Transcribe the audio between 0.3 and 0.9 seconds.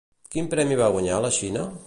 Quin premi va